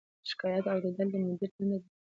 [0.29, 1.87] شکایت اوریدل د مدیر دنده ده